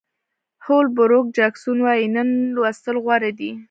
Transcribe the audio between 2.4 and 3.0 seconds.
لوستل